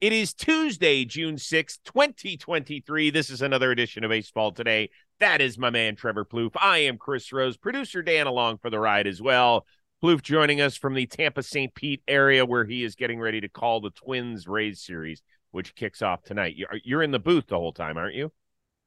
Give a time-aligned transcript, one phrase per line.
[0.00, 3.10] It is Tuesday, June 6th, 2023.
[3.10, 4.88] This is another edition of Baseball Today.
[5.18, 6.56] That is my man, Trevor Plouffe.
[6.58, 9.66] I am Chris Rose, producer Dan along for the ride as well.
[10.02, 11.74] Plouffe joining us from the Tampa St.
[11.74, 16.00] Pete area where he is getting ready to call the Twins Rays series, which kicks
[16.00, 16.56] off tonight.
[16.82, 18.32] You're in the booth the whole time, aren't you?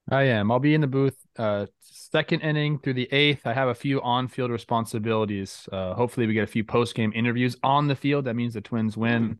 [0.09, 0.51] I am.
[0.51, 3.45] I'll be in the booth uh second inning through the eighth.
[3.45, 5.69] I have a few on-field responsibilities.
[5.71, 8.25] Uh hopefully we get a few post-game interviews on the field.
[8.25, 9.39] That means the Twins win.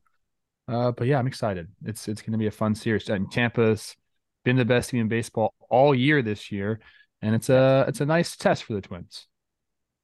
[0.67, 1.67] Uh, but yeah, I'm excited.
[1.83, 3.09] It's it's going to be a fun series.
[3.09, 3.95] And Tampa's
[4.43, 6.79] been the best team in baseball all year this year,
[7.21, 9.27] and it's a it's a nice test for the Twins.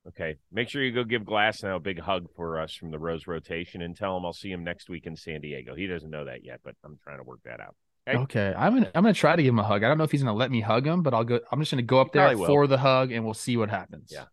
[0.07, 3.27] Okay, make sure you go give Glasnow a big hug for us from the Rose
[3.27, 5.75] rotation, and tell him I'll see him next week in San Diego.
[5.75, 7.75] He doesn't know that yet, but I'm trying to work that out.
[8.07, 8.53] Okay, okay.
[8.57, 9.83] I'm gonna I'm gonna try to give him a hug.
[9.83, 11.39] I don't know if he's gonna let me hug him, but I'll go.
[11.51, 14.09] I'm just gonna go up there for the hug, and we'll see what happens.
[14.11, 14.25] Yeah,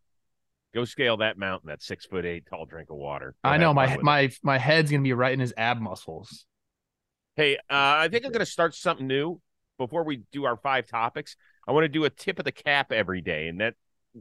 [0.77, 3.35] Go scale that mountain, that six foot eight tall drink of water.
[3.43, 4.39] Go I know my my it.
[4.43, 6.45] my head's gonna be right in his ab muscles.
[7.35, 9.41] Hey, uh, I think I'm gonna start something new
[9.79, 11.35] before we do our five topics.
[11.66, 13.73] I want to do a tip of the cap every day, and that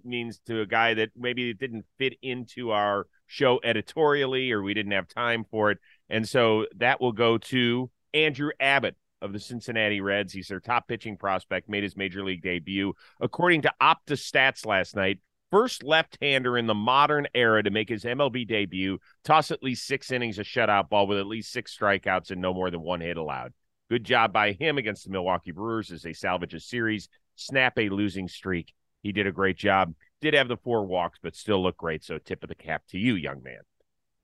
[0.06, 4.74] means to a guy that maybe it didn't fit into our show editorially or we
[4.74, 5.80] didn't have time for it.
[6.10, 10.32] And so that will go to Andrew Abbott of the Cincinnati Reds.
[10.32, 12.94] He's their top pitching prospect, made his major league debut.
[13.20, 15.20] According to Opta Stats last night,
[15.56, 20.12] first left-hander in the modern era to make his MLB debut, toss at least six
[20.12, 23.16] innings of shutout ball with at least six strikeouts and no more than one hit
[23.16, 23.54] allowed.
[23.90, 27.88] Good job by him against the Milwaukee Brewers as they salvage a series, snap a
[27.88, 28.74] losing streak.
[29.02, 29.94] He did a great job.
[30.20, 32.04] Did have the four walks, but still look great.
[32.04, 33.60] So tip of the cap to you, young man.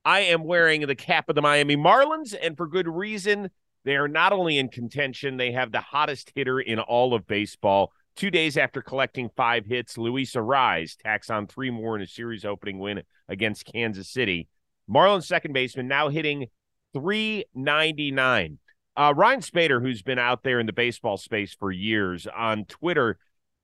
[0.03, 3.51] I am wearing the cap of the Miami Marlins, and for good reason.
[3.85, 7.93] They are not only in contention, they have the hottest hitter in all of baseball.
[8.15, 12.45] Two days after collecting five hits, Luis Arraez tacks on three more in a series
[12.45, 14.47] opening win against Kansas City.
[14.89, 16.47] Marlins second baseman now hitting
[16.93, 18.59] 399.
[18.97, 23.17] Uh, Ryan Spaeder, who's been out there in the baseball space for years, on Twitter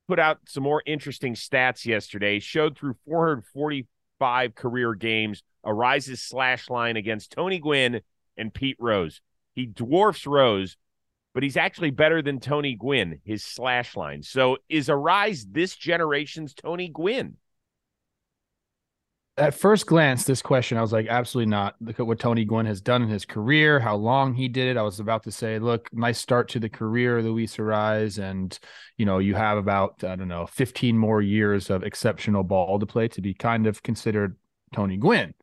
[0.08, 2.40] put out some more interesting stats yesterday.
[2.40, 8.02] Showed through 445 career games, Arraez's slash line against Tony Gwynn
[8.38, 9.22] and Pete Rose.
[9.54, 10.78] He dwarfs Rose
[11.38, 14.24] but he's actually better than Tony Gwynn, his slash line.
[14.24, 17.38] So is Arraez this generation's Tony Gwynn?
[19.38, 21.76] At first glance, this question, I was like, absolutely not.
[21.80, 24.78] Look at what Tony Gwynn has done in his career, how long he did it.
[24.78, 28.18] I was about to say, look, nice start to the career, Luis Arraez.
[28.18, 28.58] And,
[28.98, 32.88] you know, you have about, I don't know, 15 more years of exceptional ball to
[32.88, 34.38] play to be kind of considered
[34.74, 35.36] Tony Gwynn.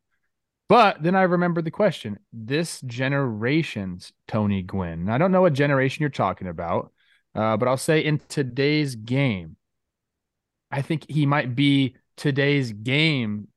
[0.69, 5.11] But then I remembered the question this generation's Tony Gwynn.
[5.11, 6.93] I don't know what generation you're talking about,
[7.35, 9.57] uh, but I'll say in today's game,
[10.71, 13.49] I think he might be today's game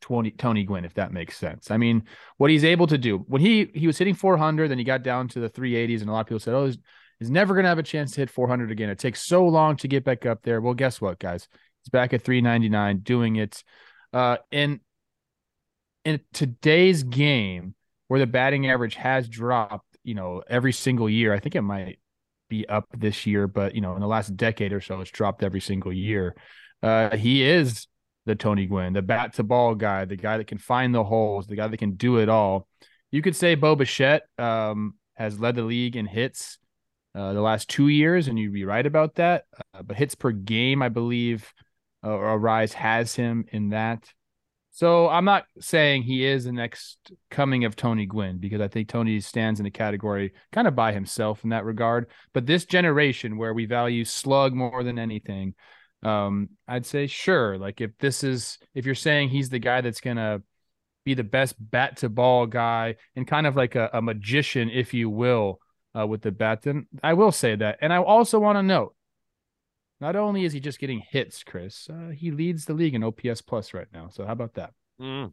[0.00, 1.70] 20, Tony Gwynn, if that makes sense.
[1.70, 2.04] I mean,
[2.38, 5.28] what he's able to do when he he was hitting 400, then he got down
[5.28, 6.78] to the 380s, and a lot of people said, "Oh, he's,
[7.18, 8.90] he's never going to have a chance to hit 400 again.
[8.90, 11.48] It takes so long to get back up there." Well, guess what, guys?
[11.82, 13.62] He's back at 399, doing it.
[14.12, 14.80] Uh, and
[16.06, 17.74] in today's game
[18.06, 21.98] where the batting average has dropped, you know, every single year, I think it might
[22.48, 25.42] be up this year, but you know, in the last decade or so, it's dropped
[25.42, 26.36] every single year.
[26.80, 27.88] Uh, he is
[28.24, 31.48] the Tony Gwynn, the bat to ball guy, the guy that can find the holes,
[31.48, 32.68] the guy that can do it all.
[33.10, 36.58] You could say Bo Bichette um, has led the league in hits
[37.16, 39.44] uh, the last two years, and you'd be right about that.
[39.74, 41.52] Uh, but hits per game, I believe,
[42.04, 44.08] uh, Arraez has him in that.
[44.76, 48.88] So I'm not saying he is the next coming of Tony Gwynn because I think
[48.88, 52.10] Tony stands in a category kind of by himself in that regard.
[52.34, 55.54] But this generation where we value slug more than anything,
[56.02, 57.56] um, I'd say sure.
[57.56, 60.42] Like if this is if you're saying he's the guy that's gonna
[61.06, 64.92] be the best bat to ball guy and kind of like a, a magician, if
[64.92, 65.58] you will,
[65.98, 67.78] uh, with the bat, then I will say that.
[67.80, 68.94] And I also want to note
[70.00, 73.40] not only is he just getting hits, Chris, uh, he leads the league in OPS
[73.42, 74.08] plus right now.
[74.08, 74.72] So how about that?
[75.00, 75.32] Mm.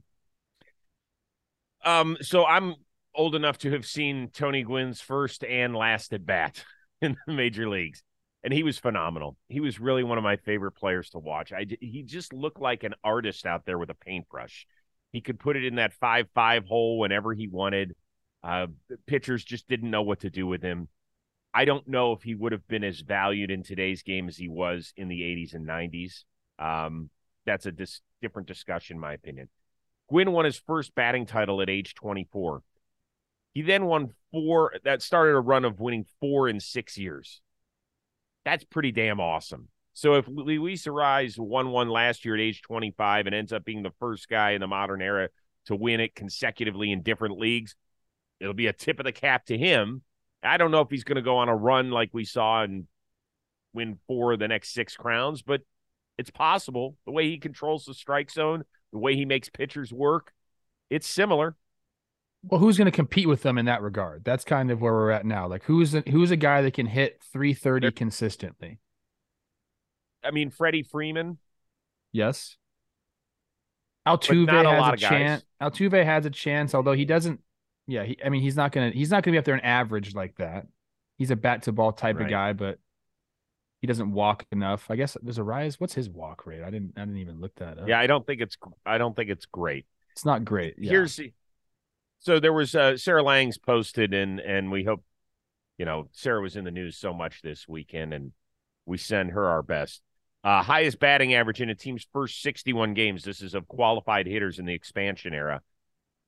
[1.84, 2.76] Um, so I'm
[3.14, 6.64] old enough to have seen Tony Gwynn's first and last at bat
[7.02, 8.04] in the major leagues,
[8.44, 9.38] and he was phenomenal.
[9.50, 11.52] He was really one of my favorite players to watch.
[11.52, 14.66] I he just looked like an artist out there with a paintbrush.
[15.12, 17.96] He could put it in that five five hole whenever he wanted.
[18.44, 18.68] Uh,
[19.08, 20.88] pitchers just didn't know what to do with him.
[21.54, 24.50] I don't know if he would have been as valued in today's game as he
[24.50, 26.24] was in the 80s and 90s.
[26.58, 27.10] Um,
[27.46, 29.50] that's a dis- different discussion, in my opinion.
[30.10, 32.64] Gwynn won his first batting title at age 24.
[33.54, 37.42] He then won four, that started a run of winning four in six years.
[38.46, 39.70] That's pretty damn awesome.
[39.94, 43.84] So if Luis Arraez won one last year at age 25 and ends up being
[43.84, 45.30] the first guy in the modern era
[45.68, 47.76] to win it consecutively in different leagues,
[48.40, 50.02] it'll be a tip of the cap to him
[50.44, 52.88] I don't know if he's going to go on a run like we saw and
[53.74, 55.62] win four of the next six crowns, but
[56.18, 56.96] it's possible.
[57.06, 60.34] The way he controls the strike zone, the way he makes pitchers work,
[60.90, 61.56] it's similar.
[62.44, 64.26] Well, who's going to compete with them in that regard?
[64.26, 65.48] That's kind of where we're at now.
[65.48, 68.80] Like, who's a, who's a guy that can hit 330 consistently?
[70.24, 71.38] I mean, Freddie Freeman.
[72.12, 72.58] Yes.
[74.06, 75.44] Altuve has a, a chance.
[75.62, 77.40] Altuve has a chance, although he doesn't.
[77.88, 80.16] Yeah, he, I mean, he's not gonna he's not gonna be up there an average
[80.16, 80.68] like that.
[81.18, 82.26] He's a bat to ball type right.
[82.26, 82.80] of guy, but
[83.82, 84.90] he doesn't walk enough.
[84.90, 85.76] I guess there's Arraez.
[85.76, 86.64] What's his walk rate?
[86.64, 87.88] I didn't I didn't even look that up.
[87.88, 89.86] Yeah, I don't think it's I don't think it's great.
[90.14, 90.76] It's not great.
[90.78, 90.92] Yeah.
[90.92, 91.20] Here's
[92.20, 95.04] so there was uh, Sarah Langs posted and and we hope
[95.78, 98.32] you know Sarah was in the news so much this weekend and
[98.86, 100.02] we send her our best.
[100.46, 103.24] Uh, highest batting average in a team's first 61 games.
[103.24, 105.62] This is of qualified hitters in the expansion era.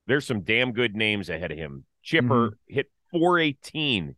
[0.08, 1.86] There's some damn good names ahead of him.
[2.04, 2.74] Chipper mm-hmm.
[2.74, 4.16] hit 418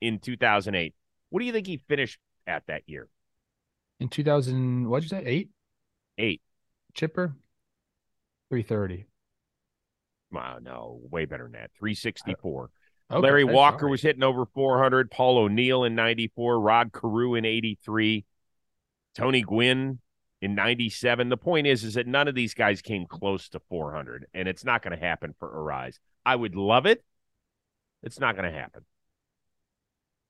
[0.00, 0.94] in 2008.
[1.30, 3.08] What do you think he finished at that year?
[4.00, 5.22] In 2000, what'd you say?
[5.24, 5.50] Eight?
[6.18, 6.42] Eight.
[6.94, 7.34] Chipper?
[8.50, 9.06] 330.
[10.32, 11.70] Wow, no, way better than that.
[11.78, 12.70] 364.
[13.10, 15.10] Okay, Larry Walker was hitting over 400.
[15.10, 16.60] Paul O'Neill in 94.
[16.60, 18.24] Rod Carew in 83.
[19.14, 20.00] Tony Gwynn
[20.42, 21.28] in 97.
[21.28, 24.64] The point is, is that none of these guys came close to 400, and it's
[24.64, 25.98] not going to happen for Arraez.
[26.26, 27.02] I would love it.
[28.02, 28.84] It's not going to happen.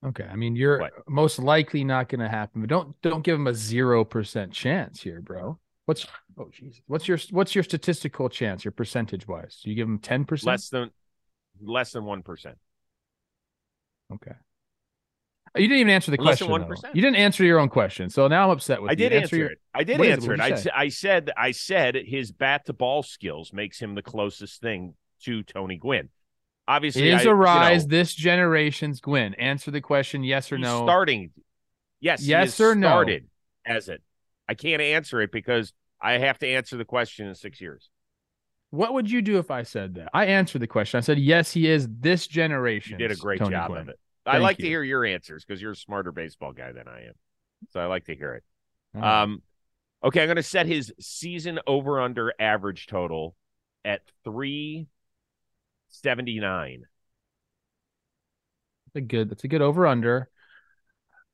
[0.04, 0.92] Okay, I mean you're what?
[1.08, 5.00] most likely not going to happen, but don't don't give him a zero percent chance
[5.00, 5.60] here, bro.
[5.86, 6.06] What's
[6.36, 6.80] oh Jesus?
[6.88, 9.60] What's your what's your statistical chance, your percentage wise?
[9.62, 10.48] Do you give him ten percent?
[10.48, 10.90] Less than
[11.62, 12.58] less than one percent.
[14.12, 14.34] Okay.
[15.54, 16.48] You didn't even answer the question.
[16.48, 16.96] One percent.
[16.96, 18.96] You didn't answer your own question, so now I'm upset with I you.
[18.96, 19.50] Did answer, answer your...
[19.50, 19.58] it.
[19.74, 20.40] I did answer it.
[20.40, 24.94] I, I said I said his bat to ball skills makes him the closest thing
[25.24, 26.08] to Tony Gwynn.
[26.66, 29.34] Obviously, is Arraez you know, this generation's Gwynn?
[29.34, 30.84] Answer the question: yes or no.
[30.86, 31.32] Starting,
[32.00, 32.88] yes, yes or no.
[32.88, 33.28] Started
[33.66, 34.02] as it.
[34.48, 37.90] I can't answer it because I have to answer the question in six years.
[38.70, 40.08] What would you do if I said that?
[40.14, 40.96] I answered the question.
[40.96, 42.92] I said yes, he is this generation.
[42.98, 43.82] You did a great Tony job Gwynn.
[43.82, 43.98] of it.
[44.24, 44.64] Thank I like you.
[44.64, 47.14] to hear your answers because you're a smarter baseball guy than I am.
[47.70, 48.44] So I like to hear it.
[49.00, 49.42] Um,
[50.04, 53.34] okay, I'm going to set his season over under average total
[53.84, 56.82] at 379.
[58.86, 59.30] That's A good.
[59.30, 60.28] That's a good over under.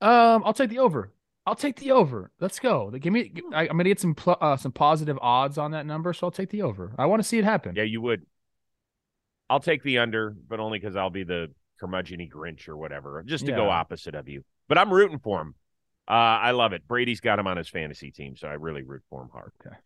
[0.00, 1.12] Um, I'll take the over.
[1.44, 2.30] I'll take the over.
[2.40, 2.90] Let's go.
[2.90, 3.32] Give me.
[3.52, 6.30] I, am gonna get some pl- uh, some positive odds on that number, so I'll
[6.30, 6.92] take the over.
[6.98, 7.74] I want to see it happen.
[7.74, 8.26] Yeah, you would.
[9.48, 11.50] I'll take the under, but only because I'll be the
[11.80, 13.56] curmudgeony Grinch or whatever, just to yeah.
[13.56, 14.44] go opposite of you.
[14.68, 15.54] But I'm rooting for him.
[16.08, 16.88] Uh, I love it.
[16.88, 19.52] Brady's got him on his fantasy team, so I really root for him hard.
[19.60, 19.76] Okay.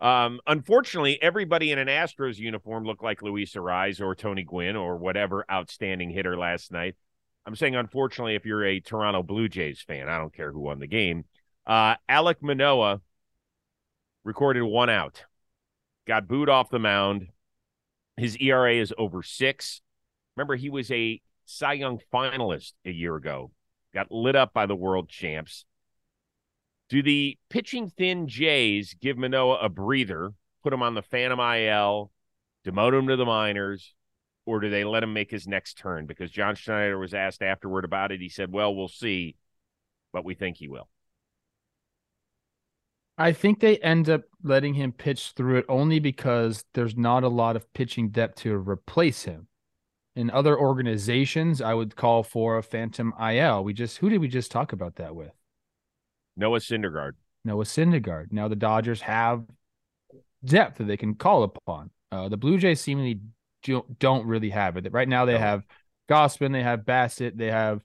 [0.00, 4.96] Um, unfortunately, everybody in an Astros uniform looked like Luis Arraez or Tony Gwynn or
[4.96, 6.94] whatever outstanding hitter last night.
[7.46, 10.78] I'm saying, unfortunately, if you're a Toronto Blue Jays fan, I don't care who won
[10.78, 11.24] the game.
[11.66, 13.00] Uh, Alek Manoah
[14.24, 15.24] recorded one out,
[16.06, 17.28] got booed off the mound.
[18.16, 19.80] His ERA is over six.
[20.36, 23.50] Remember, he was a Cy Young finalist a year ago,
[23.92, 25.64] got lit up by the world champs.
[26.88, 30.32] Do the pitching thin Jays give Manoah a breather,
[30.62, 32.10] put him on the Phantom IL,
[32.66, 33.94] demote him to the minors,
[34.46, 36.06] or do they let him make his next turn?
[36.06, 38.20] Because John Schneider was asked afterward about it.
[38.20, 39.36] He said, Well, we'll see,
[40.12, 40.88] but we think he will.
[43.16, 47.28] I think they end up letting him pitch through it only because there's not a
[47.28, 49.46] lot of pitching depth to replace him
[50.16, 53.64] in other organizations, I would call for a phantom IL.
[53.64, 55.32] We just who did we just talk about that with?
[56.36, 57.12] Noah Syndergaard.
[57.44, 58.32] Noah Syndergaard.
[58.32, 59.44] Now the Dodgers have
[60.44, 61.90] depth that they can call upon.
[62.12, 63.20] Uh, the Blue Jays seemingly
[63.98, 64.92] don't really have it.
[64.92, 65.38] Right now they no.
[65.38, 65.64] have
[66.08, 67.82] Gausman, they have Bassitt, they have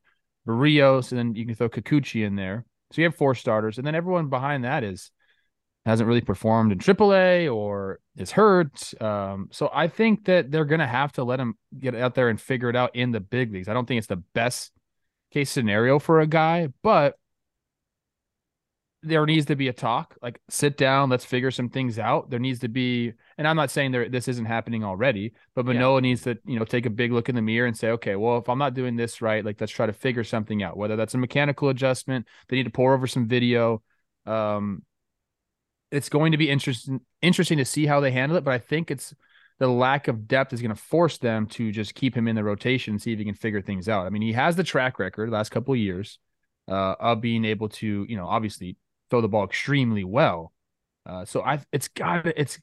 [0.48, 2.66] Berrios, and then you can throw Kikuchi in there.
[2.92, 5.12] So you have four starters, and then everyone behind that is
[5.90, 8.94] hasn't really performed in AAA or is hurt.
[9.02, 12.30] Um, so I think that they're going to have to let him get out there
[12.30, 13.68] and figure it out in the big leagues.
[13.68, 14.72] I don't think it's the best
[15.32, 17.16] case scenario for a guy, but
[19.02, 20.18] there needs to be a talk.
[20.22, 22.30] Like sit down, let's figure some things out.
[22.30, 25.96] There needs to be, and I'm not saying there this isn't happening already, but Manoah
[25.96, 26.02] yeah.
[26.02, 28.38] needs to, you know, take a big look in the mirror and say, okay, well,
[28.38, 30.76] if I'm not doing this right, like let's try to figure something out.
[30.76, 33.82] Whether that's a mechanical adjustment, they need to pour over some video.
[34.26, 34.84] Um,
[35.92, 38.92] it's going to be interesting interesting to see how they handle it, but I think
[38.92, 39.14] it's
[39.60, 42.44] the lack of depth is going to force them to just keep him in the
[42.44, 44.06] rotation and see if he can figure things out.
[44.06, 46.18] I mean, he has the track record last couple of years
[46.70, 48.78] uh, of being able to, you know, obviously
[49.10, 50.54] throw the ball extremely well.
[51.06, 52.60] Uh, so I, it's got it's.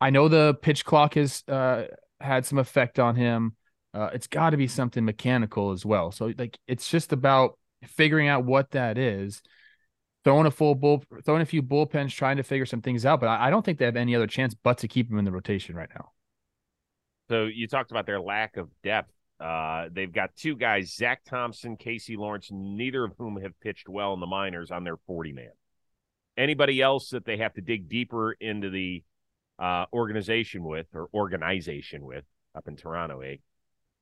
[0.00, 1.84] I know the pitch clock has uh,
[2.20, 3.56] had some effect on him.
[3.92, 6.12] Uh, it's got to be something mechanical as well.
[6.12, 9.42] So like it's just about figuring out what that is,
[10.28, 13.18] throwing a full bull, throwing a few bullpens, trying to figure some things out.
[13.18, 15.24] But I, I don't think they have any other chance but to keep him in
[15.24, 16.10] the rotation right now.
[17.30, 19.10] So you talked about their lack of depth.
[19.40, 24.12] Uh, they've got two guys, Zach Thompson, Casey Lawrence, neither of whom have pitched well
[24.12, 25.50] in the minors on their 40 man.
[26.36, 29.02] Anybody else that they have to dig deeper into the
[29.58, 33.36] uh, organization with or organization with up in Toronto, eh?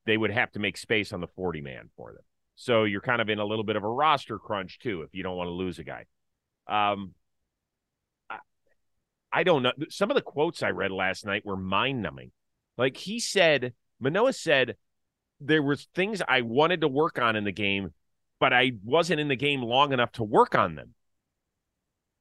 [0.07, 2.23] They would have to make space on the 40 man for them.
[2.57, 5.23] So you're kind of in a little bit of a roster crunch too if you
[5.23, 6.07] don't want to lose a guy.
[6.69, 7.13] Um,
[8.29, 8.39] I,
[9.33, 9.73] I don't know.
[9.89, 12.33] Some of the quotes I read last night were mind numbing.
[12.77, 14.77] Like he said, Manoah said,
[15.41, 17.93] there was things I wanted to work on in the game,
[18.41, 20.95] but I wasn't in the game long enough to work on them.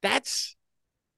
[0.02, 0.56] That's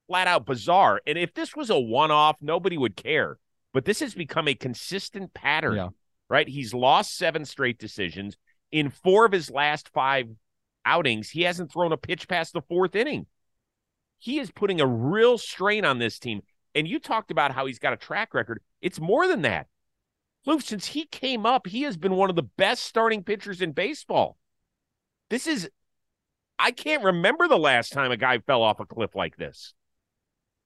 [0.06, 1.00] flat out bizarre.
[1.06, 3.38] And if this was a one off, nobody would care.
[3.74, 5.88] But this has become a consistent pattern, Yeah.
[6.28, 6.48] right?
[6.48, 8.36] He's lost seven straight decisions.
[8.72, 10.28] In four of his last five
[10.84, 13.26] outings, he hasn't thrown a pitch past the fourth inning.
[14.18, 16.42] He is putting a real strain on this team.
[16.74, 18.60] And you talked about how he's got a track record.
[18.80, 19.66] It's more than that.
[20.46, 23.72] Luke, since he came up, he has been one of the best starting pitchers in
[23.72, 24.38] baseball.
[25.30, 25.68] This is,
[26.58, 29.74] I can't remember the last time a guy fell off a cliff like this.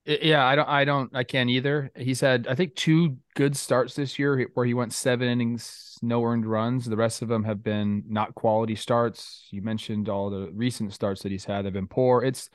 [0.05, 1.93] Yeah, I don't, I don't, I can't either.
[1.95, 6.25] He's had, I think, two good starts this year where he went seven innings, no
[6.25, 6.87] earned runs.
[6.87, 9.47] The rest of them have been not quality starts.
[9.53, 12.25] You mentioned all the recent starts that he's had have been poor.
[12.25, 12.51] It's,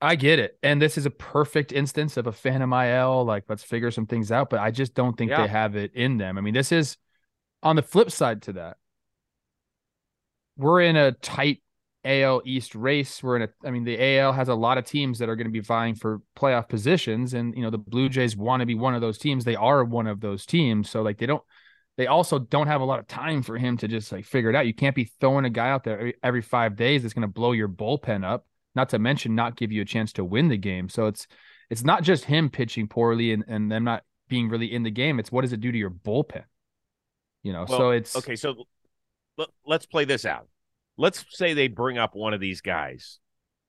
[0.00, 3.24] I get it, and this is a perfect instance of a Phantom IL.
[3.24, 4.50] Like, let's figure some things out.
[4.50, 5.42] But I just don't think Yeah.
[5.42, 6.38] they have it in them.
[6.38, 6.96] I mean, this is
[7.64, 8.76] on the flip side to that.
[10.56, 11.62] We're in a tight
[12.08, 13.22] AL East race.
[13.22, 15.46] We're in a, I mean, the AL has a lot of teams that are going
[15.46, 17.34] to be vying for playoff positions.
[17.34, 19.44] And, you know, the Blue Jays want to be one of those teams.
[19.44, 20.88] They are one of those teams.
[20.88, 21.42] So, like, they don't,
[21.96, 24.56] they also don't have a lot of time for him to just like figure it
[24.56, 24.66] out.
[24.66, 27.28] You can't be throwing a guy out there every, every five days that's going to
[27.28, 30.56] blow your bullpen up, not to mention not give you a chance to win the
[30.56, 30.88] game.
[30.88, 31.26] So, it's,
[31.70, 35.18] it's not just him pitching poorly and, and them not being really in the game.
[35.18, 36.44] It's what does it do to your bullpen?
[37.42, 38.64] You know, Well, so it's Okay, so
[39.36, 40.48] let, let's play this out.
[40.98, 43.20] Let's say they bring up one of these guys,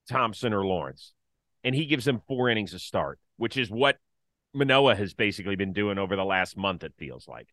[0.10, 1.14] Thompson or Lawrence,
[1.64, 3.98] and he gives them four innings a start, which is what
[4.54, 7.48] Manoah has basically been doing over the last month, it feels like.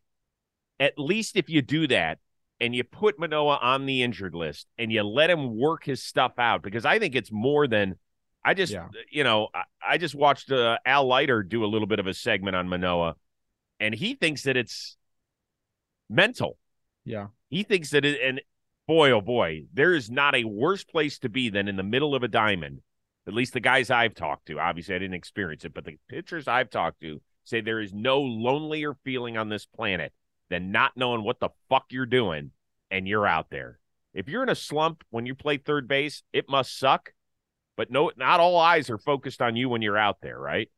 [0.79, 2.17] At least if you do that
[2.59, 6.33] and you put Manoah on the injured list and you let him work his stuff
[6.39, 7.95] out, because I think it's more than
[8.43, 8.87] I just, Yeah.
[9.11, 12.13] you know, I, I just watched uh, Al Leiter do a little bit of a
[12.15, 13.15] segment on Manoah,
[13.79, 14.97] and he thinks that it's
[16.09, 16.57] mental.
[17.05, 17.27] yeah.
[17.49, 18.41] He thinks that it, and
[18.87, 22.15] boy, oh boy, there is not a worse place to be than in the middle
[22.15, 22.81] of a diamond.
[23.27, 24.59] At least the guys I've talked to.
[24.59, 28.21] Obviously, I didn't experience it, but the pitchers I've talked to say there is no
[28.21, 30.13] lonelier feeling on this planet
[30.49, 32.51] than not knowing what the fuck you're doing
[32.89, 33.79] and you're out there.
[34.13, 37.11] If you're in a slump when you play third base, it must suck.
[37.75, 40.69] But no, not all eyes are focused on you when you're out there, right?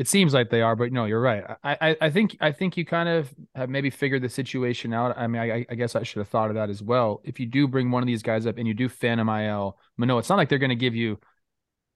[0.00, 1.44] It seems like they are, but no, you're right.
[1.62, 5.16] I, I, I think, I think you kind of have maybe figured the situation out.
[5.18, 7.20] I mean, I, I guess I should have thought of that as well.
[7.22, 10.20] If you do bring one of these guys up and you do Phantom IL, Manoah,
[10.20, 11.18] it's not like they're going to give you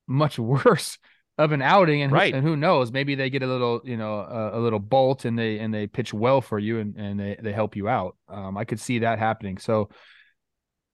[0.07, 0.99] much worse
[1.39, 2.35] of an outing, and who- Right.
[2.35, 5.39] and who knows, maybe they get a little, you know, a, a little bolt and
[5.39, 8.17] they and they pitch well for you and and they they help you out.
[8.29, 9.59] Um, I could see that happening.
[9.59, 9.89] So.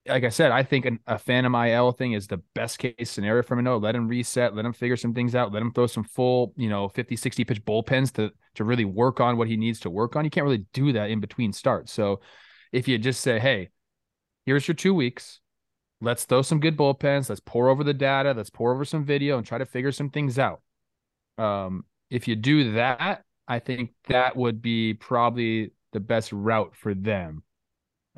[0.07, 3.43] Like I said, I think an, a Phantom IL thing is the best case scenario
[3.43, 3.77] for Manoah.
[3.77, 6.69] Let him reset, let him figure some things out, let him throw some full, you
[6.69, 10.15] know, 50, 60 pitch bullpens to to really work on what he needs to work
[10.15, 10.25] on.
[10.25, 11.91] You can't really do that in between starts.
[11.91, 12.21] So
[12.71, 13.69] if you just say, hey,
[14.45, 15.39] here's your two weeks,
[16.01, 19.37] let's throw some good bullpens, let's pour over the data, let's pour over some video
[19.37, 20.61] and try to figure some things out.
[21.37, 26.93] Um, if you do that, I think that would be probably the best route for
[26.93, 27.43] them.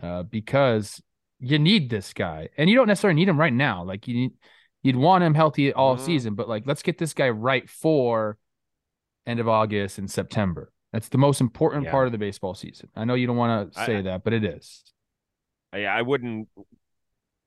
[0.02, 1.02] Uh, because
[1.44, 3.84] you need this guy, and you don't necessarily need him right now.
[3.84, 4.32] Like you need,
[4.82, 6.00] you'd want him healthy all Mhm.
[6.00, 8.38] season, but like let's get this guy right for
[9.26, 10.72] end of August and September.
[10.92, 11.92] That's the most important Yeah.
[11.92, 12.90] part of the baseball season.
[12.96, 14.84] I know you don't want to say I- that, but it is.
[15.72, 16.50] I, I wouldn't.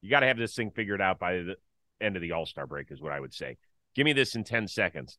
[0.03, 1.57] You got to have this thing figured out by the
[2.01, 3.57] end of the All Star break, is what I would say.
[3.95, 5.19] Give me this in ten seconds.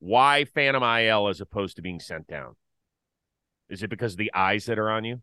[0.00, 2.56] Why Phantom IL as opposed to being sent down?
[3.68, 5.22] Is it because of the eyes that are on you?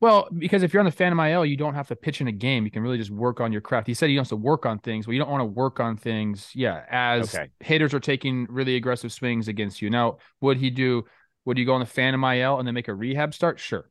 [0.00, 2.32] Well, because if you're on the Phantom IL, you don't have to pitch in a
[2.32, 2.64] game.
[2.64, 3.86] You can really just work on your craft.
[3.86, 5.06] He said he wants to work on things.
[5.06, 7.48] Well, you don't want to work on things, yeah, as Okay.
[7.60, 9.88] hitters are taking really aggressive swings against you.
[9.90, 11.04] Now, would he do?
[11.46, 13.60] Would you go on the Phantom IL and then make a rehab start?
[13.60, 13.88] Sure.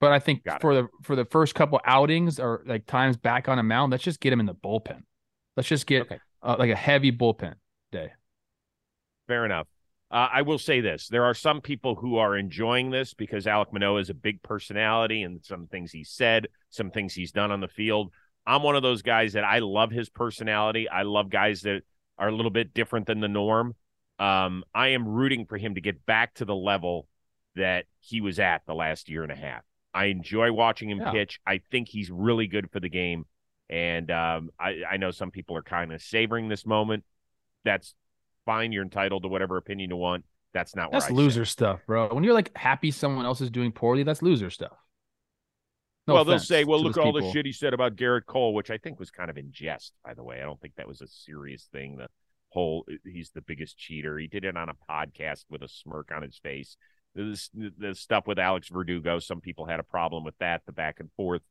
[0.00, 0.60] But I think Got it.
[0.62, 4.02] for the for the first couple outings or like times back on a mound, let's
[4.04, 5.02] just get him in the bullpen.
[5.56, 6.18] Let's just get Okay.
[6.42, 7.54] uh, like a heavy bullpen
[7.92, 8.12] day.
[9.28, 9.66] Fair enough.
[10.10, 13.72] Uh, I will say this: there are some people who are enjoying this because Alek
[13.72, 17.60] Manoah is a big personality, and some things he said, some things he's done on
[17.60, 18.12] the field.
[18.46, 20.88] I'm one of those guys that I love his personality.
[20.88, 21.82] I love guys that
[22.18, 23.74] are a little bit different than the norm.
[24.18, 27.06] Um, I am rooting for him to get back to the level
[27.56, 29.62] that he was at the last year and a half.
[29.92, 31.10] I enjoy watching him yeah.
[31.10, 31.40] pitch.
[31.46, 33.24] I think he's really good for the game.
[33.68, 37.04] And um, I, I know some people are kind of savoring this moment.
[37.64, 37.94] That's
[38.50, 38.72] fine.
[38.72, 40.24] You're entitled to whatever opinion you want.
[40.52, 42.08] That's not that's loser stuff, bro.
[42.12, 44.76] When you're like happy someone else is doing poorly, that's loser stuff.
[46.08, 47.20] No well, they'll say, "Well, look all people.
[47.20, 49.92] the shit he said about Gerrit Cole," which I think was kind of in jest.
[50.04, 51.98] By the way, I don't think that was a serious thing.
[51.98, 52.08] The
[52.48, 54.18] whole he's the biggest cheater.
[54.18, 56.76] He did it on a podcast with a smirk on his face.
[57.14, 59.20] This the stuff with Alex Verdugo.
[59.20, 60.62] Some people had a problem with that.
[60.66, 61.42] The back and forth.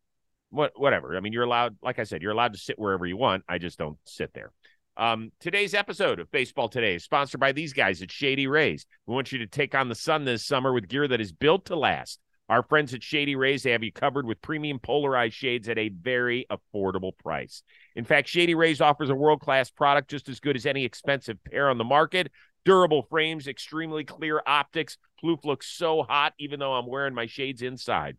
[0.50, 1.16] What whatever.
[1.16, 1.78] I mean, you're allowed.
[1.82, 3.44] Like I said, you're allowed to sit wherever you want.
[3.48, 4.52] I just don't sit there.
[5.00, 8.86] Um, today's episode of Baseball Today is sponsored by these guys at Shady Rays.
[9.06, 11.68] We want you to take on the sun this summer with gear that is built
[11.68, 12.20] to last.
[12.50, 15.88] Our friends at Shady Rays they have you covered with premium polarized shades at a
[15.88, 17.64] very affordable price.
[17.96, 21.38] In fact, Shady Rays offers a world class product just as good as any expensive
[21.46, 22.30] pair on the market.
[22.66, 24.98] Durable frames, extremely clear optics.
[25.24, 28.18] Plouffe looks so hot, even though I'm wearing my shades inside.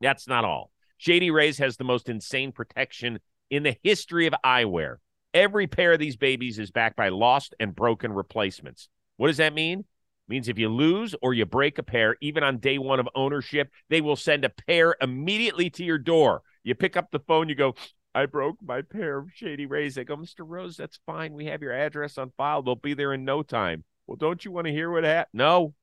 [0.00, 0.72] That's not all.
[0.98, 4.96] Shady Rays has the most insane protection in the history of eyewear.
[5.32, 8.88] Every pair of these babies is backed by lost and broken replacements.
[9.16, 9.84] What does that mean?
[10.30, 13.68] means if you lose or you break a pair, even on day one of ownership,
[13.90, 16.42] they will send a pair immediately to your door.
[16.62, 17.74] You pick up the phone, you go,
[18.14, 19.96] I broke my pair of Shady Rays.
[19.96, 20.40] They go, Mr.
[20.40, 21.34] Rose, that's fine.
[21.34, 22.62] We have your address on file.
[22.62, 23.84] They'll be there in no time.
[24.06, 25.38] Well, don't you want to hear what happened?
[25.38, 25.74] No,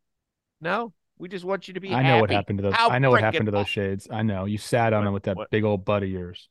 [0.59, 0.93] no.
[1.19, 1.91] We just want you to be.
[1.91, 2.21] I know happy.
[2.21, 2.73] what happened to those.
[2.73, 4.07] How I know what happened to those shades.
[4.11, 5.49] I know you sat on what, them with that what?
[5.49, 6.47] big old butt of yours.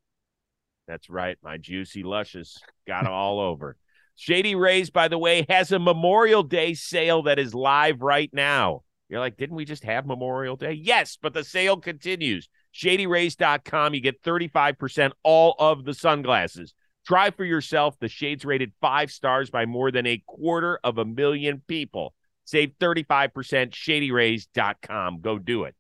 [0.87, 1.37] That's right.
[1.43, 3.77] My juicy luscious got all over.
[4.15, 8.83] Shady Rays, by the way, has a Memorial Day sale that is live right now.
[9.09, 10.73] You're like, didn't we just have Memorial Day?
[10.73, 12.49] Yes, but the sale continues.
[12.75, 13.95] ShadyRays.com.
[13.95, 16.75] You get 35% all of the sunglasses.
[17.07, 17.97] Try for yourself.
[18.01, 22.15] The shades rated five stars by more than a quarter of a million people.
[22.45, 23.31] Save 35%.
[23.71, 25.21] ShadyRays.com.
[25.21, 25.75] Go do it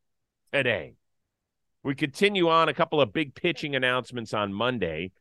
[0.52, 0.94] today.
[1.86, 5.12] We continue on a couple of big pitching announcements on Monday.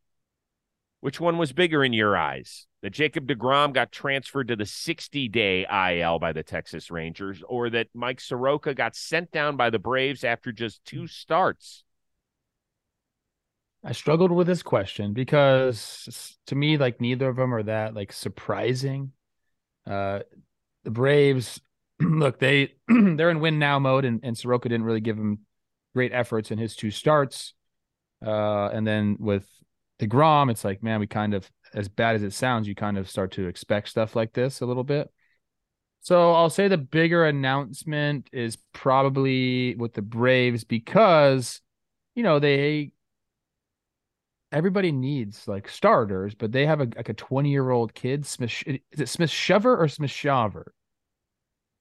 [0.99, 2.65] Which one was bigger in your eyes?
[2.81, 7.69] That Jacob DeGrom got transferred to the 60 day IL by the Texas Rangers, or
[7.69, 11.83] that Mike Soroka got sent down by the Braves after just two starts?
[13.83, 18.11] I struggled with this question because to me, like neither of them are that like
[18.11, 19.11] surprising.
[19.85, 20.21] Uh,
[20.83, 21.61] the Braves,
[21.99, 25.45] look, they they're in win now mode, and, and Soroka didn't really give him
[25.95, 27.53] great efforts in his two starts.
[28.23, 29.47] Uh, and then with
[29.99, 33.09] DeGrom, it's like, man, we kind of, as bad as it sounds, you kind of
[33.09, 35.09] start to expect stuff like this a little bit.
[36.01, 41.61] So I'll say the bigger announcement is probably with the Braves because,
[42.13, 42.91] you know, they
[44.51, 48.25] everybody needs like starters, but they have a like a 20 year old kid.
[48.25, 50.73] Smith is it Smith Shover or Smith Shaver?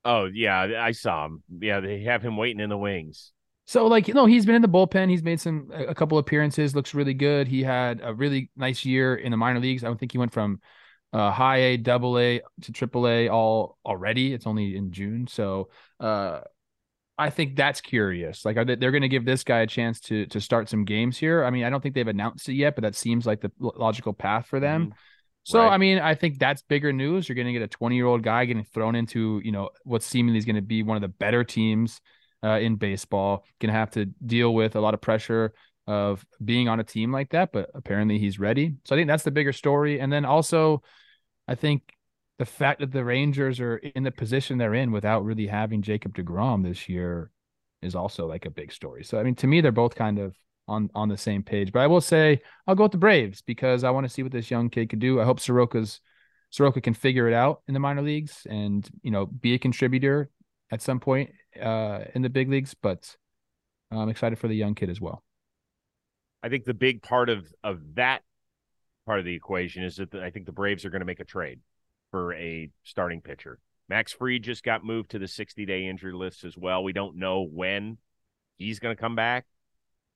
[0.05, 1.43] Oh yeah, I saw him.
[1.61, 3.33] Yeah, they have him waiting in the wings.
[3.67, 5.09] So like you know he's been in the bullpen.
[5.09, 6.75] He's made some a couple appearances.
[6.75, 7.49] Looks really good.
[7.49, 9.83] He had a really nice year in the minor leagues.
[9.83, 10.61] I don't think he went from
[11.13, 14.35] uh, high A, double A to triple A all already.
[14.35, 16.41] It's only in June, so uh,
[17.17, 18.45] I think that's curious.
[18.45, 20.85] Like, are they, they're going to give this guy a chance to to start some
[20.85, 21.43] games here?
[21.45, 24.13] I mean, I don't think they've announced it yet, but that seems like the logical
[24.13, 24.87] path for them.
[24.87, 24.99] Mm-hmm.
[25.45, 25.73] So, right.
[25.73, 27.29] I mean, I think that's bigger news.
[27.29, 30.03] You're going to get a 20 year old guy getting thrown into, you know, what
[30.03, 32.01] seemingly is going to be one of the better teams
[32.45, 33.45] uh, in baseball.
[33.61, 35.55] Going to have to deal with a lot of pressure
[35.87, 38.77] of being on a team like that, but apparently he's ready.
[38.85, 40.01] So I think that's the bigger story.
[40.01, 40.83] And then also,
[41.49, 41.95] I think
[42.39, 46.15] the fact that the Rangers are in the position they're in without really having Jacob
[46.15, 47.31] DeGrom this year
[47.83, 49.05] is also like a big story.
[49.05, 50.35] So I mean, to me, they're both kind of
[50.67, 51.71] on on the same page.
[51.71, 54.33] But I will say I'll go with the Braves because I want to see what
[54.33, 55.21] this young kid could do.
[55.21, 56.01] I hope Soroka's
[56.51, 60.31] Soroka can figure it out in the minor leagues and you know be a contributor
[60.71, 62.75] at some point uh, in the big leagues.
[62.75, 63.17] But
[63.91, 65.23] I'm excited for the young kid as well.
[66.43, 68.23] I think the big part of of that
[69.07, 71.21] part of the equation is that the, I think the Braves are going to make
[71.21, 71.61] a trade
[72.11, 73.59] for a starting pitcher.
[73.89, 76.83] Max Fried just got moved to the 60 day injury list as well.
[76.83, 77.99] We don't know when
[78.57, 79.47] he's going to come back.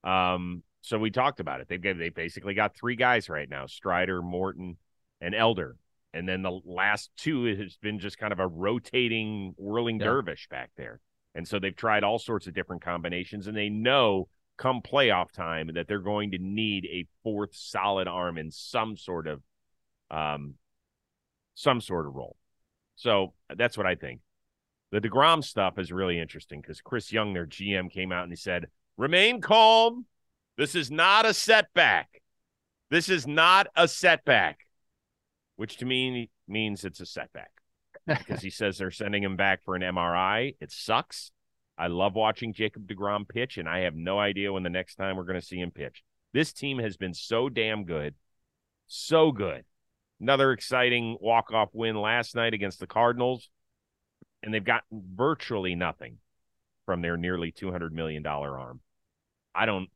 [0.03, 1.67] Um, so we talked about it.
[1.67, 4.77] They've got, they basically got three guys right now: Strider, Morton,
[5.21, 5.75] and Elder.
[6.13, 10.05] And then the last two has been just kind of a rotating, whirling yeah.
[10.05, 10.99] dervish back there.
[11.39, 15.69] And so they've tried all sorts of different combinations, and they know come playoff time
[15.73, 19.41] that they're going to need a fourth solid arm in some sort of
[20.11, 20.55] um,
[21.55, 22.35] some sort of role.
[22.97, 24.19] So that's what I think.
[24.91, 28.35] The DeGrom stuff is really interesting because Chris Young, their GM, came out and he
[28.35, 28.65] said,
[28.97, 30.07] remain calm.
[30.57, 32.21] This is not a setback.
[32.91, 34.67] This is not a setback,
[35.55, 37.51] which to me means it's a setback
[38.17, 40.55] because he says they're sending him back for an MRI.
[40.59, 41.31] It sucks.
[41.77, 45.15] I love watching Jacob DeGrom pitch, and I have no idea when the next time
[45.15, 46.03] we're going to see him pitch.
[46.33, 48.15] This team has been so damn good.
[48.87, 49.63] So good.
[50.19, 53.49] Another exciting walk-off win last night against the Cardinals,
[54.43, 56.17] and they've gotten virtually nothing
[56.85, 58.81] from their nearly $200 million arm.
[59.55, 59.89] I don't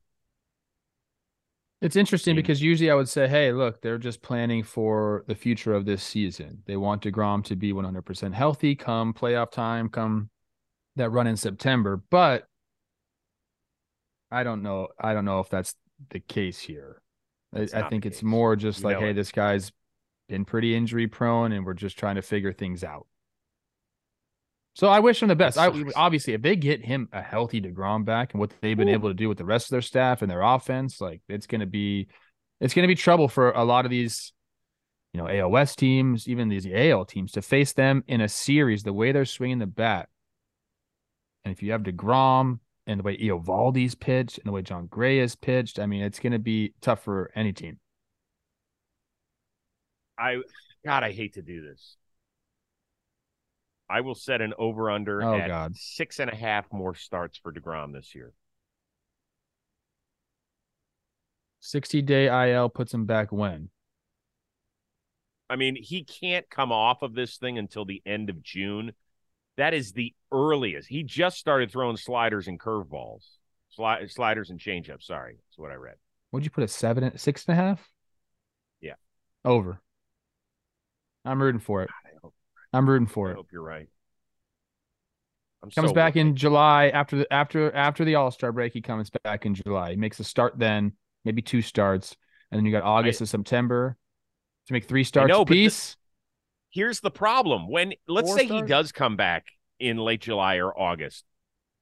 [1.83, 5.73] it's interesting because usually I would say, hey, look, they're just planning for the future
[5.73, 6.63] of this season.
[6.65, 10.29] They want DeGrom to be 100% healthy come playoff time, come
[10.95, 12.01] that run in September.
[12.09, 12.47] But
[14.31, 14.87] I don't know.
[14.97, 15.75] I don't know if that's
[16.09, 17.01] the case here.
[17.53, 19.15] I, I, think it's more just you like, hey, it.
[19.15, 19.73] this guy's
[20.29, 23.07] been pretty injury prone and we're just trying to figure things out.
[24.75, 25.57] So I wish him the best.
[25.57, 28.93] I, obviously, if they get him a healthy Degrom back and what they've been Ooh.
[28.93, 31.61] able to do with the rest of their staff and their offense, like it's going
[31.61, 32.07] to be,
[32.59, 34.33] it's going to be trouble for a lot of these,
[35.13, 38.81] you know, AOS teams, even these AL teams to face them in a series.
[38.81, 40.09] The way they're swinging the bat,
[41.45, 45.19] and if you have Degrom and the way Eovaldi's pitched and the way Jon Gray
[45.19, 47.79] has pitched, I mean, it's going to be tough for any team.
[50.17, 50.37] I,
[50.83, 51.97] God, I hate to do this.
[53.89, 55.75] I will set an over under oh, at God.
[55.75, 58.33] six and a half more starts for DeGrom this year.
[61.59, 63.69] 60 day IL puts him back when?
[65.49, 68.93] I mean, he can't come off of this thing until the end of June.
[69.57, 70.89] That is the earliest.
[70.89, 73.23] He just started throwing sliders and curveballs,
[73.77, 75.03] Sli- sliders and changeups.
[75.03, 75.95] Sorry, that's what I read.
[76.31, 77.87] What'd you put a seven, six and a half?
[78.81, 78.95] Yeah,
[79.45, 79.79] over.
[81.23, 81.89] I'm rooting for it.
[82.73, 83.31] I'm rooting for it.
[83.31, 83.37] I it.
[83.37, 83.87] hope you're right.
[85.63, 88.73] I'm comes so back in July after the after after the All Star break.
[88.73, 89.91] He comes back in July.
[89.91, 92.17] He makes a start then, maybe two starts,
[92.51, 93.95] and then you got August and September
[94.67, 95.95] to make three starts know, piece.
[96.69, 98.61] here's the problem: when let's Four say starts?
[98.63, 99.45] he does come back
[99.79, 101.23] in late July or August,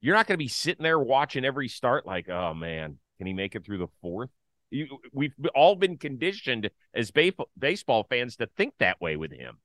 [0.02, 3.34] you're not going to be sitting there watching every start like, oh man, can he
[3.34, 4.30] make it through the fourth?
[4.70, 9.58] You, we've all been conditioned as baseball fans to think that way with him.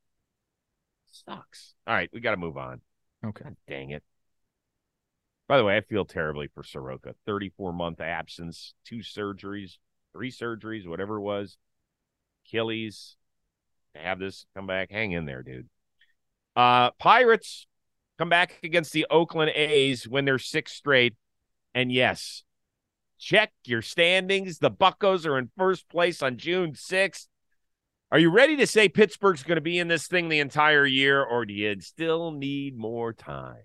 [1.25, 1.75] Sucks.
[1.87, 2.81] All right, we got to move on.
[3.25, 3.45] Okay.
[3.45, 4.03] God dang it.
[5.49, 7.15] By the way, I feel terribly for Soroka.
[7.25, 9.79] 34 month absence, two surgeries,
[10.13, 11.57] three surgeries, whatever it was.
[12.47, 13.17] Achilles.
[13.95, 15.69] To have this come back, hang in there, dude.
[16.55, 17.67] Uh, Pirates
[18.19, 21.15] come back against the Oakland A's when they're six straight.
[21.75, 22.43] And yes,
[23.19, 24.59] check your standings.
[24.59, 27.27] The Buckos are in first place on June 6th.
[28.13, 31.23] Are you ready to say Pittsburgh's going to be in this thing the entire year,
[31.23, 33.65] or do you still need more time?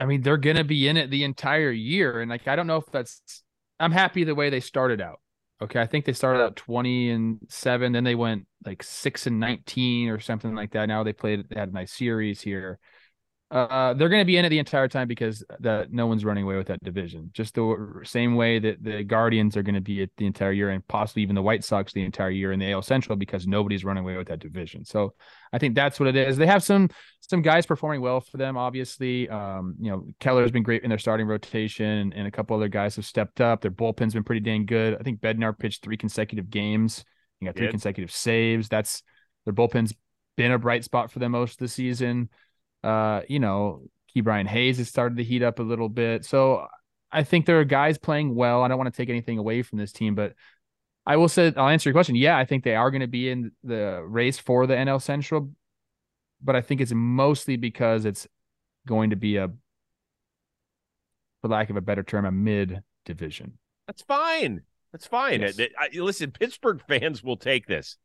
[0.00, 2.20] I mean, they're going to be in it the entire year.
[2.20, 3.42] And like, I don't know if that's,
[3.80, 5.20] I'm happy the way they started out.
[5.60, 5.80] Okay.
[5.80, 10.08] I think they started out 20 and seven, then they went like six and 19
[10.08, 10.86] or something like that.
[10.86, 12.78] Now they played, they had a nice series here.
[13.50, 16.44] Uh, they're going to be in it the entire time because that no one's running
[16.44, 17.30] away with that division.
[17.32, 20.68] Just the same way that the Guardians are going to be it the entire year,
[20.68, 23.86] and possibly even the White Sox the entire year in the AL Central because nobody's
[23.86, 24.84] running away with that division.
[24.84, 25.14] So
[25.50, 26.36] I think that's what it is.
[26.36, 28.58] They have some some guys performing well for them.
[28.58, 32.68] Obviously, um, you know Keller's been great in their starting rotation, and a couple other
[32.68, 33.62] guys have stepped up.
[33.62, 34.94] Their bullpen's been pretty dang good.
[35.00, 37.02] I think Bednar pitched three consecutive games.
[37.40, 38.68] He got three consecutive saves.
[38.68, 39.02] That's
[39.46, 39.94] their bullpen's
[40.36, 42.28] been a bright spot for them most of the season
[42.84, 43.82] uh, you know,
[44.14, 46.24] Ke'Bryan Hayes has started to heat up a little bit.
[46.24, 46.66] So
[47.10, 48.62] I think there are guys playing well.
[48.62, 50.34] I don't want to take anything away from this team, but
[51.06, 52.16] I will say I'll answer your question.
[52.16, 55.50] Yeah, I think they are going to be in the race for the NL Central,
[56.42, 58.26] but I think it's mostly because it's
[58.86, 59.48] going to be a,
[61.40, 63.58] for lack of a better term, a mid division.
[63.86, 64.62] That's fine.
[64.92, 65.40] That's fine.
[65.40, 65.58] Yes.
[65.58, 67.96] I, I, listen, Pittsburgh fans will take this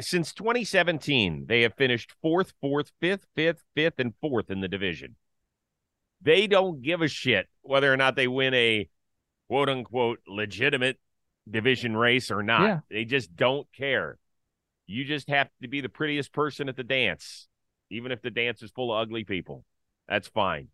[0.00, 5.16] since 2017, they have finished fourth, fourth, fifth, fifth, fifth, and fourth in the division.
[6.20, 8.88] They don't give a shit whether or not they win a
[9.48, 10.98] quote unquote legitimate
[11.50, 12.62] division race or not.
[12.62, 12.80] Yeah.
[12.90, 14.18] They just don't care.
[14.86, 17.48] You just have to be the prettiest person at the dance,
[17.90, 19.64] even if the dance is full of ugly people.
[20.08, 20.68] That's fine.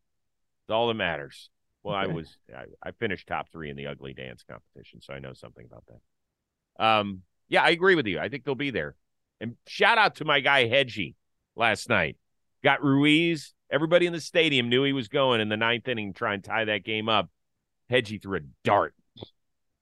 [0.65, 1.51] It's all that matters.
[1.83, 2.11] Well, okay.
[2.11, 5.33] I was I, I, finished top three in the ugly dance competition, so I know
[5.33, 6.85] something about that.
[6.85, 8.19] Um, yeah, I agree with you.
[8.19, 8.95] I think they'll be there.
[9.41, 11.15] And shout out to my guy Hedgie
[11.57, 12.17] last night.
[12.65, 13.55] Got Ruiz.
[13.71, 16.43] Everybody in the stadium knew he was going in the ninth inning, to try and
[16.43, 17.31] tie that game up.
[17.91, 18.95] Hedgie threw a dart.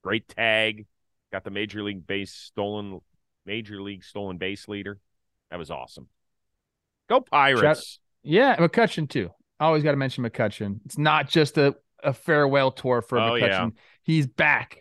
[0.03, 0.85] Great tag.
[1.31, 2.99] Got the major league base stolen,
[3.45, 4.99] major league stolen base leader.
[5.49, 6.07] That was awesome.
[7.09, 7.99] Go Pirates.
[8.23, 9.29] Yeah, McCutchen too.
[9.59, 10.79] I Always got to mention McCutchen.
[10.85, 13.41] It's not just a, a farewell tour for Oh, McCutchen.
[13.41, 13.69] yeah.
[14.03, 14.77] He's back.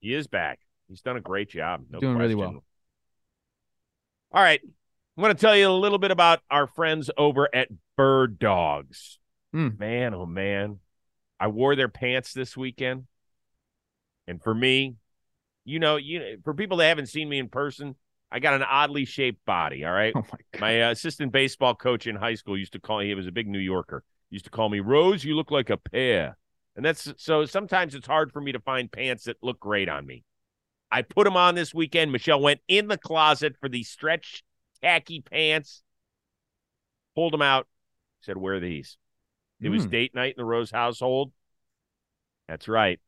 [0.00, 0.60] He is back.
[0.88, 1.84] He's done a great job.
[1.90, 2.64] No Doing really well.
[4.32, 4.60] All right.
[4.62, 9.18] I'm going to tell you a little bit about our friends over at Bird Dogs.
[9.52, 9.68] Hmm.
[9.78, 10.78] Man, oh man.
[11.40, 13.04] I wore their pants this weekend.
[14.26, 14.96] And for me,
[15.64, 17.94] you know, you for people that haven't seen me in person,
[18.30, 20.12] I got an oddly shaped body, all right?
[20.14, 20.60] Oh my god.
[20.60, 23.32] My uh, assistant baseball coach in high school used to call me, he was a
[23.32, 26.36] big New Yorker, used to call me, Rose, you look like a pear.
[26.74, 30.06] And that's so sometimes it's hard for me to find pants that look great on
[30.06, 30.24] me.
[30.90, 32.12] I put them on this weekend.
[32.12, 34.42] Michelle went in the closet for these stretch
[34.82, 35.82] khaki pants,
[37.14, 37.66] pulled them out,
[38.20, 38.96] said, Wear these.
[39.60, 39.90] It was Hmm.
[39.90, 41.32] date night in the Rose household.
[42.48, 43.00] That's right.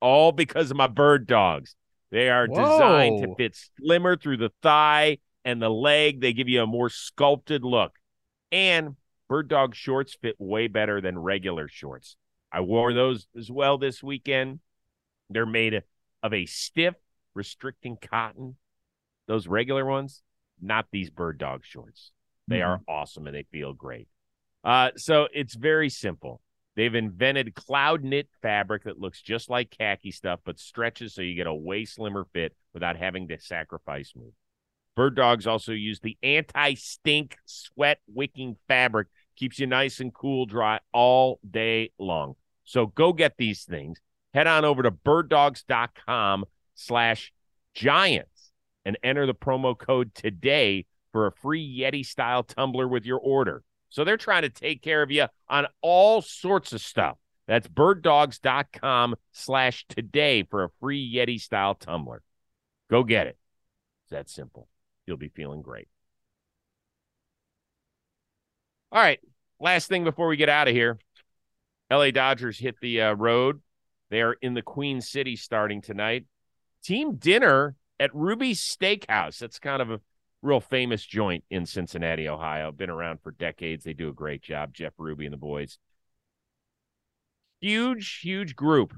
[0.00, 1.76] All because of my bird dogs.
[2.10, 6.20] They are designed to fit slimmer through the thigh and the leg.
[6.20, 7.98] They give you a more sculpted look.
[8.52, 8.96] And
[9.28, 12.16] bird dog shorts fit way better than regular shorts.
[12.52, 14.60] I wore those as well this weekend.
[15.30, 15.82] They're made
[16.24, 16.94] of a stiff,
[17.34, 18.56] restricting cotton.
[19.28, 20.22] Those regular ones,
[20.60, 22.10] not these bird dog shorts.
[22.48, 24.08] They are awesome and they feel great.
[24.64, 26.40] Uh, so it's very simple.
[26.76, 31.34] They've invented cloud knit fabric that looks just like khaki stuff, but stretches so you
[31.34, 34.32] get a way slimmer fit without having to sacrifice move.
[34.96, 40.46] Bird dogs also use the anti stink sweat wicking fabric, keeps you nice and cool
[40.46, 42.34] dry all day long.
[42.64, 43.98] So go get these things.
[44.34, 46.44] Head on over to birddogs.com
[46.74, 47.32] slash
[47.74, 48.50] giants
[48.84, 53.62] and enter the promo code today for a free Yeti style tumbler with your order.
[53.88, 57.16] So they're trying to take care of you on all sorts of stuff.
[57.46, 62.22] That's birddogs.com slash today for a free Yeti style tumbler.
[62.90, 63.38] Go get it.
[64.02, 64.68] It's that simple.
[65.06, 65.88] You'll be feeling great.
[68.90, 69.20] All right.
[69.60, 70.98] Last thing before we get out of here
[71.90, 73.60] LA Dodgers hit the uh, road.
[74.10, 76.26] They are in the Queen City starting tonight.
[76.82, 79.38] Team dinner at Ruby's Steakhouse.
[79.38, 80.00] That's kind of a
[80.42, 82.70] real famous joint in Cincinnati, Ohio.
[82.70, 83.84] Been around for decades.
[83.84, 84.74] They do a great job.
[84.74, 85.78] Jeff Ruby and the boys.
[87.60, 88.94] Huge, huge group.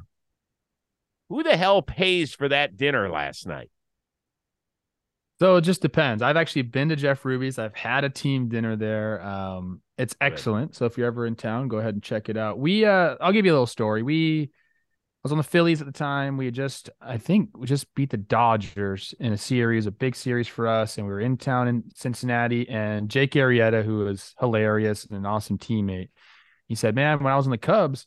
[1.29, 3.71] Who the hell pays for that dinner last night?
[5.39, 6.23] So it just depends.
[6.23, 7.59] I've actually been to Jeff Ruby's.
[7.59, 9.23] I've had a team dinner there.
[9.23, 10.75] Um, it's excellent.
[10.75, 12.59] So if you're ever in town, go ahead and check it out.
[12.59, 14.03] We uh I'll give you a little story.
[14.03, 14.51] We
[15.27, 16.37] was on the Phillies at the time.
[16.37, 20.15] We had just I think we just beat the Dodgers in a series, a big
[20.15, 22.69] series for us, and we were in town in Cincinnati.
[22.69, 26.11] And Jake Arrieta, who was hilarious and an awesome teammate,
[26.69, 28.07] he said, Man, when I was in the Cubs,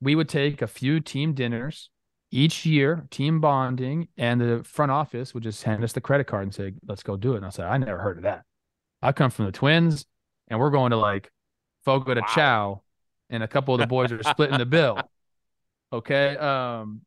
[0.00, 1.90] we would take a few team dinners
[2.30, 6.44] each year, team bonding, and the front office would just hand us the credit card
[6.44, 8.44] and say, "Let's go do it." And I said, "I never heard of that.
[9.02, 10.06] I come from the Twins,
[10.48, 11.30] and we're going to like
[11.84, 12.26] Fogo de Wow.
[12.34, 12.82] Chao,
[13.28, 14.98] and a couple of the boys are splitting the bill."
[15.92, 17.02] Okay, um,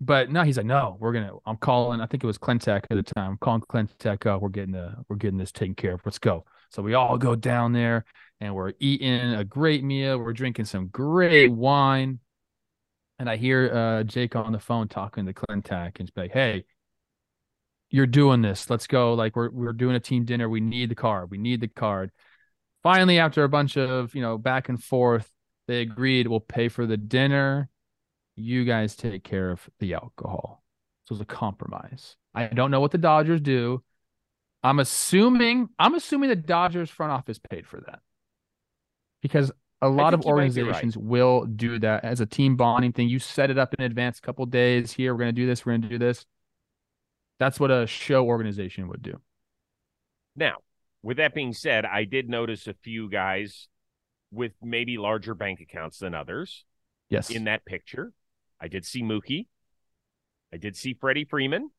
[0.00, 2.00] but no, he's like, "No, we're gonna." I'm calling.
[2.00, 3.32] I think it was Klentak at the time.
[3.32, 4.40] I'm calling Klentak up.
[4.40, 6.00] We're getting the we're getting this taken care of.
[6.04, 6.44] Let's go.
[6.70, 8.04] So we all go down there,
[8.40, 10.18] and we're eating a great meal.
[10.18, 12.20] We're drinking some great wine
[13.22, 16.64] and I hear uh, Jake on the phone talking to Klentak and like, "Hey,
[17.88, 18.68] you're doing this.
[18.68, 19.14] Let's go.
[19.14, 20.48] Like we're we're doing a team dinner.
[20.48, 21.30] We need the card.
[21.30, 22.10] We need the card."
[22.82, 25.30] Finally, after a bunch of you know back and forth,
[25.68, 27.68] they agreed we'll pay for the dinner.
[28.36, 30.62] You guys take care of the alcohol.
[31.04, 32.16] So it's a compromise.
[32.34, 33.82] I don't know what the Dodgers do.
[34.62, 38.00] I'm assuming I'm assuming the Dodgers front office paid for that
[39.20, 40.68] because a lot of think you might be right.
[40.68, 43.08] organizations will do that as a team bonding thing.
[43.08, 44.92] You set it up in advance, a couple days.
[44.92, 45.66] Here, we're going to do this.
[45.66, 46.24] We're going to do this.
[47.40, 49.20] That's what a show organization would do.
[50.36, 50.58] Now,
[51.02, 53.66] with that being said, I did notice a few guys
[54.30, 56.64] with maybe larger bank accounts than others
[57.10, 57.30] Yes.
[57.30, 58.12] in that picture.
[58.62, 59.46] I did see Mookie.
[60.54, 61.70] I did see Freddie Freeman.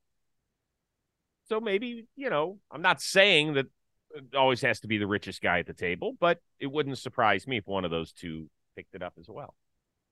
[1.47, 3.67] So maybe, you know, I'm not saying that
[4.13, 7.47] it always has to be the richest guy at the table, but it wouldn't surprise
[7.47, 9.55] me if one of those two picked it up as well.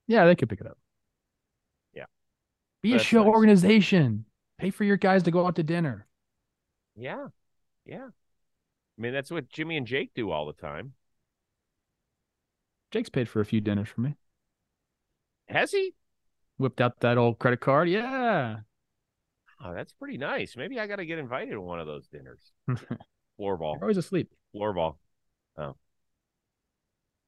[0.08, 0.78] yeah, they could pick it up.
[1.94, 2.06] Yeah.
[2.82, 3.34] Be a show nice.
[3.34, 4.26] organization.
[4.58, 6.08] Pay for your guys to go out to dinner.
[6.96, 7.28] Yeah.
[7.86, 8.08] Yeah.
[8.08, 10.94] I mean, that's what Jimmy and Jake do all the time.
[12.92, 14.16] Jake's paid for a few dinners for me.
[15.48, 15.94] Has he?
[16.62, 17.90] Whipped out that old credit card.
[17.90, 18.58] Yeah.
[19.64, 20.56] Oh, that's pretty nice.
[20.56, 22.52] Maybe I got to get invited to one of those dinners.
[23.38, 23.74] Floor ball.
[23.74, 24.30] You're always asleep.
[24.52, 25.00] Floor ball.
[25.58, 25.76] Oh.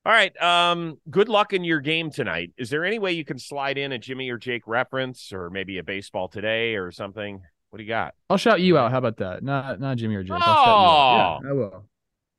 [0.06, 0.40] All right.
[0.40, 2.52] Um, good luck in your game tonight.
[2.58, 5.80] Is there any way you can slide in a Jimmy or Jake reference or maybe
[5.80, 7.42] a baseball today or something?
[7.72, 8.14] What do you got?
[8.30, 8.92] I'll shout you out.
[8.92, 9.42] How about that?
[9.44, 10.34] Not not Jimmy or Jake.
[10.34, 11.40] I'll shout you out.
[11.44, 11.86] Yeah, I will.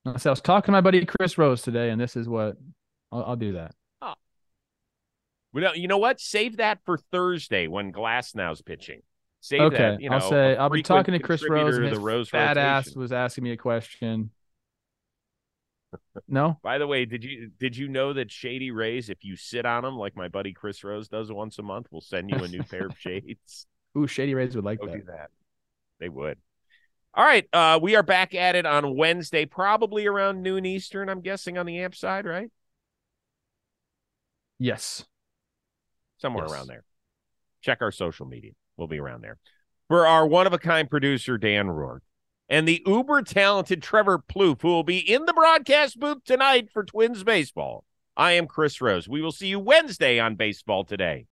[0.06, 2.56] I said I was talking to my buddy Chris Rose today, and this is what
[3.10, 3.74] I'll, I'll do that.
[5.54, 5.60] Oh.
[5.60, 6.20] Well, you know what?
[6.20, 9.02] Save that for Thursday when Glasnow's pitching.
[9.40, 10.00] Save okay, that.
[10.00, 11.76] You know, I'll say I'll be talking to Chris Rose.
[11.76, 13.00] And the Rose fat ass rotation.
[13.00, 14.30] was asking me a question.
[16.26, 19.64] No, By the way, did you did you know that Shady Rays, if you sit
[19.64, 22.48] on them like my buddy Chris Rose does once a month, will send you a
[22.48, 23.66] new pair of shades?
[23.96, 24.96] ooh, Shady Rays would like Go that.
[24.96, 25.30] do that.
[26.00, 26.38] They would.
[27.14, 31.08] All right, uh, we are back at it on Wednesday, probably around noon Eastern.
[31.08, 32.50] I'm guessing on the amp side, right?
[34.58, 35.04] Yes.
[36.24, 36.54] Somewhere Yes.
[36.54, 36.84] around there.
[37.60, 38.52] Check our social media.
[38.78, 39.36] We'll be around there.
[39.88, 42.02] For our one of a kind producer, Dan Rourke,
[42.48, 46.82] and the uber talented Trevor Plouffe, who will be in the broadcast booth tonight for
[46.82, 47.84] Twins Baseball.
[48.16, 49.06] I am Chris Rose.
[49.06, 51.22] We will see you Wednesday on Baseball Today.